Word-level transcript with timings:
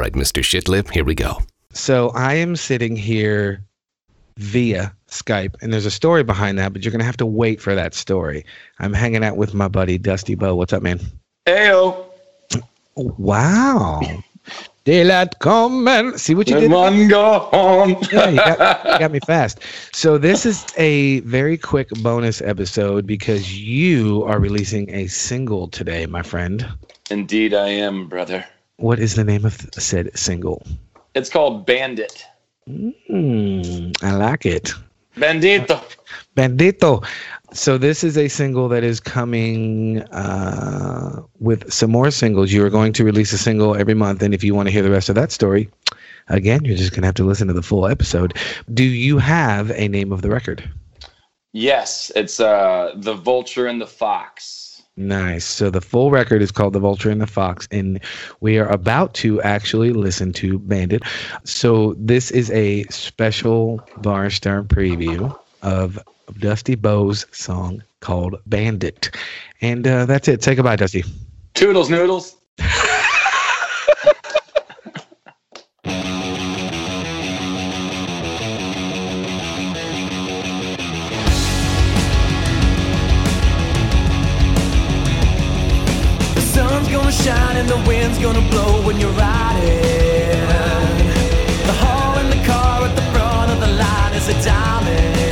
right, 0.00 0.12
Mr. 0.14 0.42
Shitlip, 0.42 0.90
here 0.90 1.04
we 1.04 1.14
go. 1.14 1.42
So 1.72 2.08
I 2.14 2.34
am 2.34 2.56
sitting 2.56 2.96
here 2.96 3.62
via 4.38 4.92
Skype, 5.08 5.54
and 5.60 5.72
there's 5.72 5.84
a 5.84 5.90
story 5.90 6.24
behind 6.24 6.58
that, 6.58 6.72
but 6.72 6.82
you're 6.82 6.90
gonna 6.90 7.04
have 7.04 7.18
to 7.18 7.26
wait 7.26 7.60
for 7.60 7.74
that 7.74 7.94
story. 7.94 8.44
I'm 8.78 8.94
hanging 8.94 9.22
out 9.22 9.36
with 9.36 9.52
my 9.52 9.68
buddy 9.68 9.98
Dusty 9.98 10.34
Bo. 10.34 10.56
What's 10.56 10.72
up, 10.72 10.82
man? 10.82 11.00
Heyo. 11.46 12.06
Wow. 12.96 14.00
Daylight 14.84 15.38
come 15.40 15.86
and 15.86 16.18
see 16.18 16.34
what 16.34 16.48
you 16.48 16.58
did. 16.58 16.70
One 16.70 17.06
go 17.08 17.50
on. 17.52 17.90
yeah, 18.10 18.30
you 18.30 18.36
got, 18.36 18.84
you 18.84 18.98
got 18.98 19.12
me 19.12 19.20
fast. 19.20 19.60
So 19.92 20.16
this 20.16 20.46
is 20.46 20.64
a 20.78 21.20
very 21.20 21.58
quick 21.58 21.90
bonus 22.02 22.40
episode 22.40 23.06
because 23.06 23.60
you 23.60 24.24
are 24.24 24.40
releasing 24.40 24.88
a 24.90 25.06
single 25.08 25.68
today, 25.68 26.06
my 26.06 26.22
friend. 26.22 26.66
Indeed, 27.10 27.52
I 27.52 27.68
am, 27.68 28.08
brother. 28.08 28.46
What 28.80 28.98
is 28.98 29.14
the 29.14 29.24
name 29.24 29.44
of 29.44 29.68
said 29.74 30.10
single? 30.18 30.66
It's 31.14 31.28
called 31.28 31.66
Bandit. 31.66 32.24
Mm, 32.66 33.94
I 34.02 34.12
like 34.12 34.46
it. 34.46 34.72
Bandito. 35.16 35.82
Bandito. 36.34 37.04
So 37.52 37.76
this 37.76 38.02
is 38.02 38.16
a 38.16 38.28
single 38.28 38.68
that 38.68 38.82
is 38.82 38.98
coming 38.98 40.00
uh, 40.12 41.20
with 41.40 41.70
some 41.70 41.90
more 41.90 42.10
singles. 42.10 42.52
You 42.52 42.64
are 42.64 42.70
going 42.70 42.94
to 42.94 43.04
release 43.04 43.34
a 43.34 43.38
single 43.38 43.74
every 43.74 43.92
month, 43.92 44.22
and 44.22 44.32
if 44.32 44.42
you 44.42 44.54
want 44.54 44.68
to 44.68 44.72
hear 44.72 44.82
the 44.82 44.90
rest 44.90 45.10
of 45.10 45.14
that 45.16 45.30
story, 45.30 45.68
again, 46.28 46.64
you're 46.64 46.76
just 46.76 46.92
going 46.92 47.02
to 47.02 47.08
have 47.08 47.16
to 47.16 47.24
listen 47.24 47.48
to 47.48 47.52
the 47.52 47.62
full 47.62 47.86
episode. 47.86 48.34
Do 48.72 48.84
you 48.84 49.18
have 49.18 49.70
a 49.72 49.88
name 49.88 50.10
of 50.10 50.22
the 50.22 50.30
record? 50.30 50.70
Yes, 51.52 52.10
it's 52.16 52.40
uh 52.40 52.92
the 52.96 53.14
Vulture 53.14 53.66
and 53.66 53.78
the 53.78 53.86
Fox. 53.86 54.69
Nice. 55.00 55.46
So 55.46 55.70
the 55.70 55.80
full 55.80 56.10
record 56.10 56.42
is 56.42 56.52
called 56.52 56.74
The 56.74 56.78
Vulture 56.78 57.08
and 57.08 57.22
the 57.22 57.26
Fox, 57.26 57.66
and 57.70 57.98
we 58.40 58.58
are 58.58 58.68
about 58.68 59.14
to 59.14 59.40
actually 59.40 59.94
listen 59.94 60.30
to 60.34 60.58
Bandit. 60.58 61.02
So 61.42 61.94
this 61.96 62.30
is 62.30 62.50
a 62.50 62.84
special 62.84 63.78
Barnstorm 64.00 64.66
preview 64.66 65.34
of 65.62 65.98
Dusty 66.38 66.74
Bo's 66.74 67.24
song 67.32 67.82
called 68.00 68.36
Bandit. 68.44 69.16
And 69.62 69.86
uh, 69.86 70.04
that's 70.04 70.28
it. 70.28 70.44
Say 70.44 70.54
goodbye, 70.54 70.76
Dusty. 70.76 71.02
Toodles 71.54 71.88
noodles. 71.88 72.36
Gonna 87.10 87.22
shine 87.24 87.56
and 87.56 87.68
the 87.68 87.76
wind's 87.88 88.18
gonna 88.18 88.48
blow 88.50 88.82
when 88.86 89.00
you're 89.00 89.10
riding. 89.10 89.80
The 91.66 91.72
hall 91.72 92.18
in 92.18 92.30
the 92.30 92.44
car 92.46 92.84
at 92.84 92.94
the 92.94 93.02
front 93.12 93.50
of 93.50 93.60
the 93.60 93.66
line 93.66 94.14
is 94.14 94.28
a 94.28 94.42
diamond. 94.44 95.29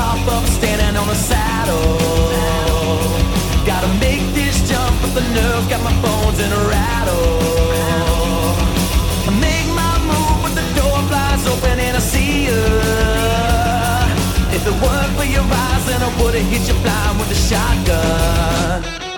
Hop 0.00 0.26
up, 0.36 0.44
standing 0.58 0.96
on 0.96 1.08
a 1.08 1.14
saddle. 1.14 1.98
Gotta 3.70 3.90
make 4.00 4.24
this 4.38 4.56
jump, 4.68 4.94
but 5.02 5.12
the 5.18 5.24
nerve 5.36 5.64
got 5.68 5.82
my 5.88 5.94
bones 6.04 6.38
in 6.40 6.50
a 6.60 6.62
rattle. 6.74 7.32
I 9.28 9.32
make 9.46 9.68
my 9.82 9.94
move, 10.10 10.36
but 10.44 10.54
the 10.60 10.66
door 10.78 10.98
flies 11.10 11.44
open 11.52 11.76
and 11.86 11.94
I 12.00 12.02
see 12.14 12.32
you. 12.48 12.62
If 14.56 14.62
it 14.70 14.76
weren't 14.84 15.12
for 15.18 15.28
your 15.36 15.46
eyes, 15.64 15.82
then 15.88 16.00
I 16.08 16.10
would've 16.18 16.46
hit 16.52 16.62
you 16.68 16.76
blind 16.84 17.14
with 17.20 17.36
a 17.36 17.40
shotgun. 17.48 19.09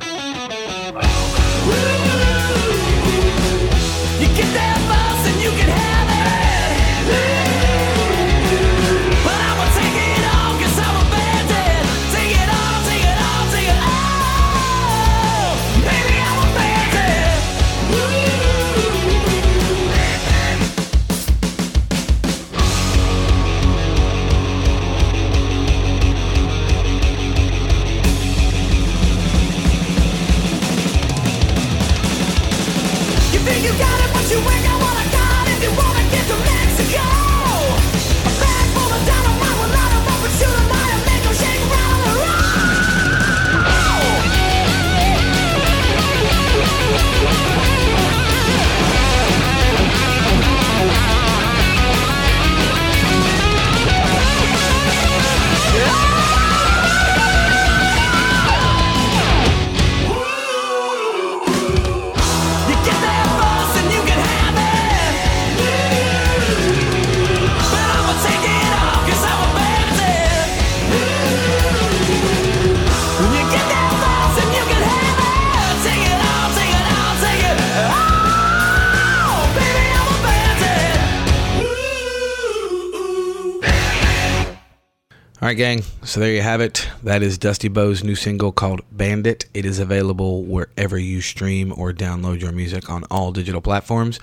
Right, 85.53 85.59
gang. 85.59 85.83
So 86.03 86.19
there 86.19 86.33
you 86.33 86.41
have 86.41 86.63
it. 86.63 86.89
That 87.03 87.23
is 87.23 87.37
Dusty 87.37 87.69
Bo's 87.69 88.03
new 88.03 88.15
single 88.15 88.53
called 88.53 88.81
Bandit. 88.91 89.45
It 89.53 89.67
is 89.67 89.79
available 89.79 90.45
wherever 90.45 90.97
you 90.97 91.21
stream 91.21 91.75
or 91.77 91.93
download 91.93 92.41
your 92.41 92.53
music 92.53 92.89
on 92.89 93.05
all 93.11 93.33
digital 93.33 93.61
platforms. 93.61 94.19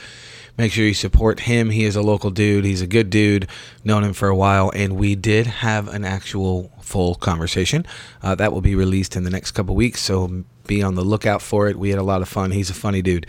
Make 0.57 0.71
sure 0.71 0.85
you 0.85 0.95
support 0.95 1.41
him. 1.41 1.69
He 1.69 1.83
is 1.83 1.95
a 1.95 2.01
local 2.01 2.31
dude. 2.31 2.65
He's 2.65 2.81
a 2.81 2.87
good 2.87 3.11
dude. 3.11 3.47
Known 3.83 4.05
him 4.05 4.13
for 4.13 4.27
a 4.27 4.35
while, 4.35 4.71
and 4.73 4.93
we 4.93 5.13
did 5.13 5.45
have 5.45 5.87
an 5.87 6.03
actual 6.03 6.71
full 6.81 7.13
conversation 7.13 7.85
uh, 8.23 8.33
that 8.33 8.51
will 8.51 8.61
be 8.61 8.73
released 8.73 9.15
in 9.15 9.23
the 9.23 9.29
next 9.29 9.51
couple 9.51 9.75
weeks. 9.75 10.01
So 10.01 10.45
be 10.69 10.81
on 10.83 10.95
the 10.95 11.03
lookout 11.03 11.41
for 11.41 11.67
it. 11.67 11.77
We 11.77 11.89
had 11.89 11.99
a 11.99 12.03
lot 12.03 12.21
of 12.21 12.29
fun. 12.29 12.51
He's 12.51 12.69
a 12.69 12.73
funny 12.73 13.01
dude. 13.01 13.25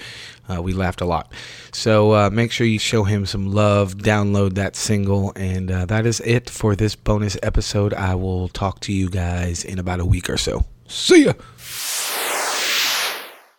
Uh, 0.48 0.62
we 0.62 0.72
laughed 0.72 1.00
a 1.00 1.06
lot. 1.06 1.32
So 1.72 2.12
uh, 2.12 2.31
make 2.31 2.52
sure 2.52 2.66
you 2.66 2.78
show 2.78 3.02
him 3.04 3.26
some 3.26 3.50
love. 3.50 3.96
Download 3.96 4.54
that 4.54 4.76
single, 4.76 5.32
and 5.34 5.70
uh, 5.70 5.87
that 5.87 6.06
is 6.06 6.20
it 6.20 6.50
for 6.50 6.76
this 6.76 6.94
bonus 6.94 7.37
episode. 7.42 7.94
I 7.94 8.14
will 8.14 8.48
talk 8.48 8.81
to 8.81 8.92
you 8.92 9.08
guys 9.08 9.64
in 9.64 9.78
about 9.78 10.00
a 10.00 10.04
week 10.04 10.28
or 10.28 10.37
so. 10.37 10.64
See 10.87 11.25
ya. 11.25 11.32